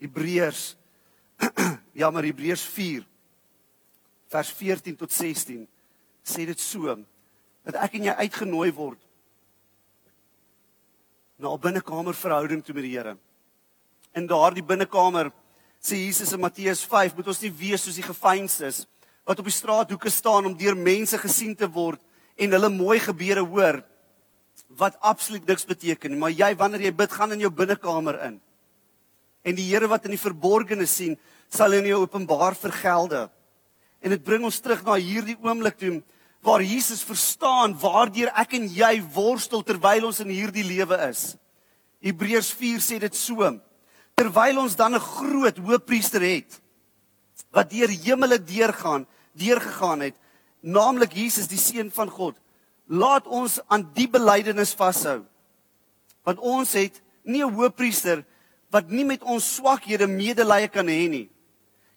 [0.02, 0.76] Hebreërs
[2.00, 3.06] ja, maar Hebreërs 4
[4.32, 5.66] vers 14 tot 16
[6.24, 6.94] sê dit so
[7.66, 9.02] dat ek en jy uitgenooi word
[11.42, 13.18] na 'n binnekamer verhouding toe met die Here.
[14.14, 15.32] In daardie binnekamer
[15.82, 18.86] sê Jesus in Matteus 5, moet ons nie wees soos die gefeinstes
[19.26, 22.02] wat op die straathoeke staan om deur mense gesien te word
[22.42, 23.82] en hulle mooi gebede hoor
[24.80, 28.40] wat absoluut niks beteken nie, maar jy wanneer jy bid, gaan in jou binnekamer in.
[29.44, 31.18] En die Here wat in die verborgene sien,
[31.52, 33.26] sal in jou openbaar vergelde.
[34.02, 36.00] En dit bring ons terug na hierdie oomblik toe
[36.42, 41.36] waar Jesus verstaan waardeur ek en jy worstel terwyl ons in hierdie lewe is.
[42.02, 43.46] Hebreërs 4 sê dit so.
[44.18, 46.62] Terwyl ons dan 'n groot hoëpriester het
[47.52, 50.16] wat deur hemele deurgaan, deurgegaan het,
[50.62, 52.38] naamlik Jesus die seun van God,
[52.88, 55.22] laat ons aan die belydenis vashou.
[56.24, 58.26] Want ons het nie 'n hoëpriester
[58.70, 61.30] wat nie met ons swakhede medelee kan hê nie.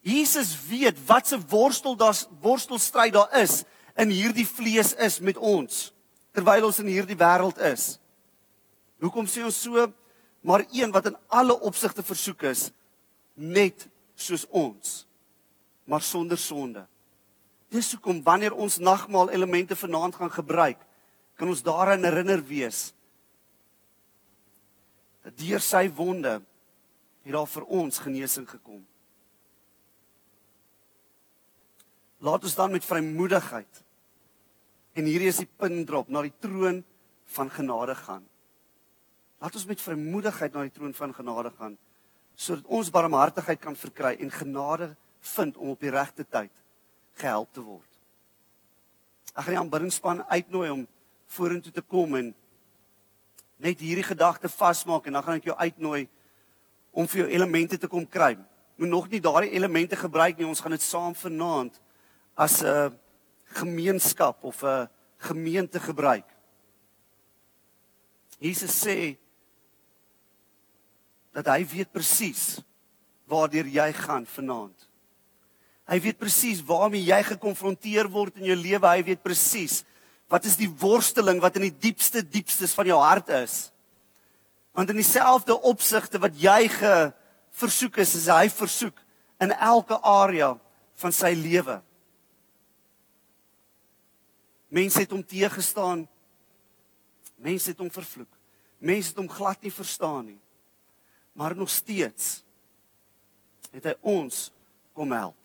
[0.02, 3.64] Jesus weet wat se worstel daar's worstelstryd daar is
[3.96, 5.92] in hierdie vlees is met ons
[6.34, 7.98] terwyl ons in hierdie wêreld is.
[9.00, 9.86] Hoekom sê ons so?
[10.44, 12.70] Maar een wat in alle opsigte versoek is
[13.34, 15.06] net soos ons,
[15.84, 16.84] maar sonder sonde.
[17.74, 20.78] Dis hoekom wanneer ons nagmaal elemente vanaand gaan gebruik,
[21.34, 22.92] kan ons daaraan herinner wees
[25.24, 26.36] dat deur sy wonde
[27.24, 28.82] het daar vir ons genesing gekom.
[32.20, 33.80] Laat ons dan met vrymoedigheid
[34.94, 36.82] en hierdie is die pindrop na die troon
[37.34, 38.22] van genade gaan.
[39.40, 41.78] Laat ons met vrymoedigheid na die troon van genade gaan
[42.36, 44.92] sodat ons barmhartigheid kan verkry en genade
[45.34, 46.52] vind om op die regte tyd
[47.14, 47.90] gehelp te word.
[49.34, 50.86] Ek gaan die aanbiddingspan uitnooi om
[51.34, 52.34] vorentoe te kom en
[53.56, 56.04] net hierdie gedagte vasmaak en dan gaan ek jou uitnooi
[56.94, 58.36] om vir jou elemente te kom kry.
[58.78, 60.46] Moet nog nie daardie elemente gebruik nie.
[60.46, 61.80] Ons gaan dit saam vanaand
[62.34, 62.94] as 'n
[63.54, 66.26] gemeenskap of 'n gemeente gebruik.
[68.38, 69.16] Jesus sê
[71.32, 72.60] dat hy weet presies
[73.26, 74.90] waartoe jy gaan vanaand.
[75.84, 78.88] Hy weet presies waarmee jy gekonfronteer word in jou lewe.
[78.88, 79.82] Hy weet presies
[80.32, 83.68] wat is die worsteling wat in die diepste diepstes van jou hart is.
[84.74, 86.94] Want in dieselfde opsigte wat jy ge
[87.54, 88.96] versoek is, is hy versoek
[89.44, 90.54] in elke area
[90.98, 91.76] van sy lewe.
[94.74, 96.08] Mense het hom teëgestaan.
[97.44, 98.32] Mense het hom vervloek.
[98.82, 100.40] Mense het hom glad nie verstaan nie.
[101.36, 102.40] Maar nog steeds
[103.74, 104.48] het hy ons
[104.96, 105.43] kom help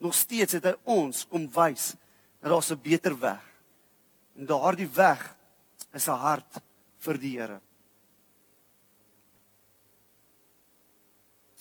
[0.00, 1.94] nog steeds het hy ons kom wys
[2.40, 3.42] dat daar 'n beter weg.
[4.36, 5.36] En daardie weg
[5.92, 6.60] is 'n hart
[6.98, 7.60] vir die Here.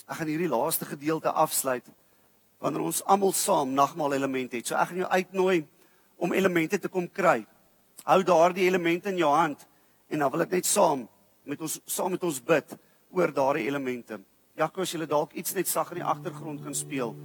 [0.08, 1.86] Ek gaan hierdie laaste gedeelte afsluit
[2.60, 4.68] wanneer ons almal saam nagmaal elemente het.
[4.68, 5.68] So ek gaan jou uitnooi
[6.16, 7.46] om elemente te kom kry.
[8.04, 9.68] Hou daardie elemente in jou hand
[10.08, 11.08] en dan wil ek net saam
[11.44, 12.78] met ons saam met ons bid
[13.12, 14.20] oor daardie elemente.
[14.56, 17.16] Jakob, as jy dalk iets net sag in die agtergrond kan speel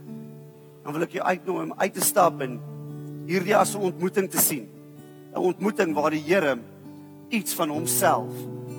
[0.85, 2.59] dan wil ek jou uitnooi om uit te stap en
[3.25, 4.69] hierdie as 'n ontmoeting te sien.
[5.33, 6.59] 'n Ontmoeting waar die Here
[7.29, 8.33] iets van homself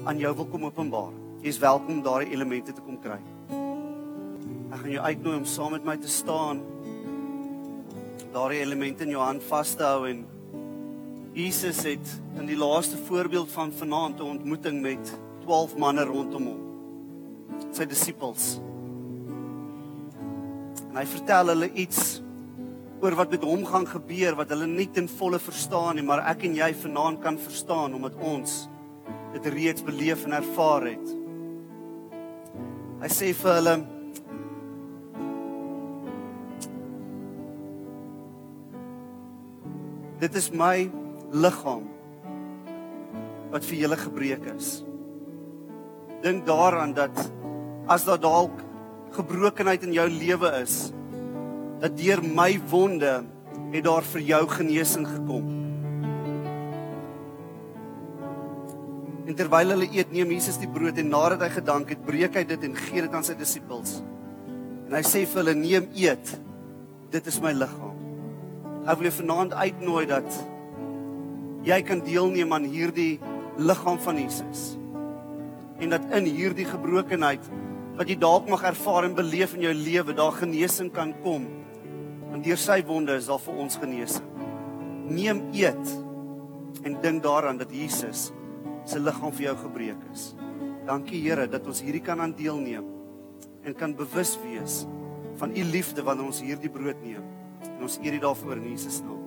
[0.06, 1.12] aan jou wil kom openbaar.
[1.42, 3.20] Jy is welkom om daardie elemente te kom kry.
[4.72, 6.62] Ek gaan jou uitnooi om saam met my te staan.
[8.32, 10.26] Daardie elemente in jou hand vas te hou en
[11.34, 16.62] Jesus het in die laaste voorbeeld van vanaand 'n ontmoeting met 12 manne rondom hom.
[17.72, 18.60] Sy disippels.
[20.96, 22.22] En hy vertel hulle iets
[23.04, 26.46] oor wat met hom gaan gebeur wat hulle nie ten volle verstaan nie, maar ek
[26.48, 28.54] en jy vanaand kan verstaan omdat ons
[29.34, 31.12] dit reeds beleef en ervaar het.
[33.04, 33.76] Hy sê vir hulle
[40.24, 40.88] Dit is my
[41.36, 41.90] liggaam
[43.52, 44.78] wat vir julle gebreek is.
[46.24, 47.20] Dink daaraan dat
[47.92, 48.65] as daar dalk
[49.14, 50.92] gebrokenheid in jou lewe is,
[51.82, 53.24] dat deur my wonde
[53.72, 55.52] het daar vir jou genesing gekom.
[59.26, 62.44] En terwyl hulle eet, neem Jesus die brood en nadat hy gedank het, breek hy
[62.48, 63.98] dit en gee dit aan sy disippels.
[64.86, 66.36] En hy sê vir hulle: "Neem, eet.
[67.12, 67.98] Dit is my liggaam."
[68.86, 70.30] Ek wil julle vanaand uitnooi dat
[71.66, 73.20] jy kan deelneem aan hierdie
[73.58, 74.78] liggaam van Jesus.
[75.82, 77.42] En dat in hierdie gebrokenheid
[77.96, 81.48] wat jy dalk mag ervaar en beleef in jou lewe, daar genesing kan kom.
[82.32, 84.26] Want deur sy wonde is daar vir ons genesing.
[85.08, 85.94] Neem eet
[86.86, 88.32] en dink daaraan dat Jesus
[88.86, 90.34] se liggaam vir jou gebreek is.
[90.86, 92.92] Dankie Here dat ons hierdie kan aan deelneem
[93.66, 94.84] en kan bewus wees
[95.40, 97.24] van u liefde wanneer ons hierdie brood neem.
[97.76, 99.24] En ons eer U daarvoor in Jesus naam.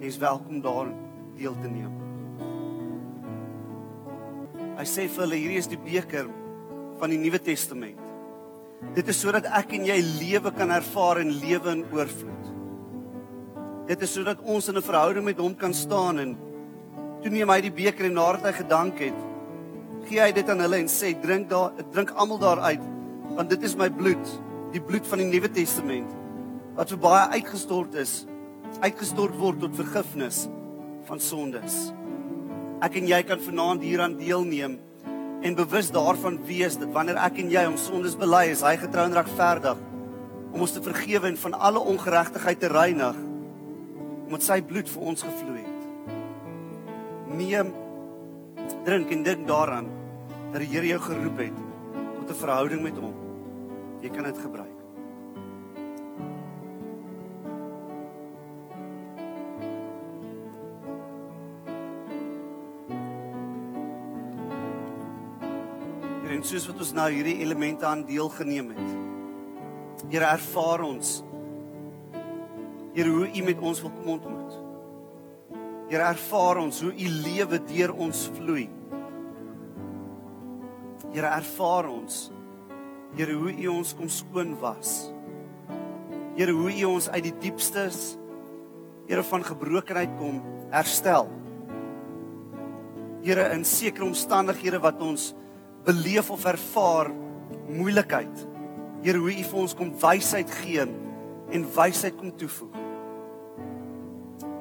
[0.00, 0.88] Jy is welkom daar
[1.36, 1.92] deel te neem.
[4.74, 6.28] Hy sê vir hulle hierdie is die beker
[7.00, 8.00] van die Nuwe Testament.
[8.94, 12.50] Dit is sodat ek en jy lewe kan ervaar en lewe in oorvloed.
[13.88, 16.36] Dit is sodat ons in 'n verhouding met hom kan staan en
[17.22, 19.20] toe neem hy die beker en nadat hy gedank het,
[20.08, 22.82] gee hy dit aan hulle en sê drink daar drink almal daaruit
[23.36, 24.40] want dit is my bloed,
[24.72, 26.10] die bloed van die Nuwe Testament
[26.76, 28.26] wat vir baie uitgestort is,
[28.82, 30.48] uitgestort word tot vergifnis
[31.06, 31.92] van sondes.
[32.82, 34.78] Ek en jy kan vanaand hieraan deelneem
[35.42, 39.04] en bewus daarvan wees dat wanneer ek en jy ons sondes bely, is hy getrou
[39.08, 39.80] en regverdig
[40.54, 43.16] om ons te vergewe en van alle ongeregtigheid te reinig
[44.24, 46.14] omdat sy bloed vir ons gevloei het.
[47.36, 47.74] Neem
[48.86, 49.90] drink en dink daaraan
[50.52, 51.58] dat die Here jou geroep het
[52.20, 53.14] tot 'n verhouding met hom.
[54.00, 54.73] Jy kan dit gebruik.
[66.44, 68.88] En soos wat ons nou hierdie elemente aan deelgeneem het.
[70.12, 71.12] Here ervaar ons.
[72.92, 74.58] Here hoe U met ons wil kom ontmoet.
[75.88, 78.66] Here ervaar ons hoe U lewe deur ons vloei.
[81.14, 82.18] Here ervaar ons.
[83.16, 84.92] Here hoe U ons kom skoon was.
[86.36, 88.18] Here hoe U ons uit die diepstes
[89.08, 90.42] Here van gebrokenheid kom
[90.74, 91.32] herstel.
[93.24, 95.30] Here in sekere omstandighede wat ons
[95.84, 97.10] beleef of ervaar
[97.68, 98.46] moeilikheid.
[99.04, 100.84] Here, hoe U vir ons kom wysheid gee
[101.54, 102.80] en wysheid kom toevoeg.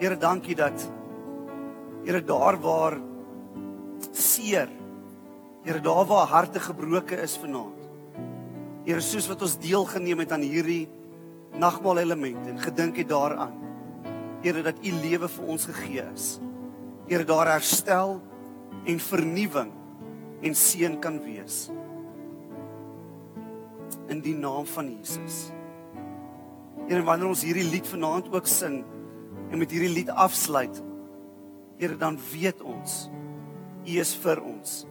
[0.01, 0.89] Here, dankie dat
[2.03, 2.97] Here daar waar
[4.11, 4.67] seer,
[5.63, 7.79] Here daar waar harte gebroken is vanaand.
[8.83, 10.89] Here, soos wat ons deelgeneem het aan hierdie
[11.55, 13.55] nagmaal element en gedink het daaraan.
[14.43, 16.27] Here, dat U lewe vir ons gegee is.
[17.07, 18.17] Here, daar herstel
[18.83, 19.71] en vernuwing
[20.43, 21.67] en seën kan wees.
[24.11, 25.51] In die naam van Jesus.
[26.87, 28.81] Here, wanneer ons hierdie lied vanaand ook sing
[29.49, 30.83] en met hierdie lied afsluit,
[31.79, 33.07] Here, dan weet ons
[33.83, 34.83] U is vir ons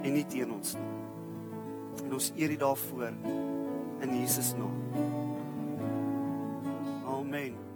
[0.00, 0.88] en nie teen ons nie.
[2.06, 3.12] En ons eer U daarvoor
[4.02, 4.78] in Jesus naam.
[7.06, 7.69] Amen.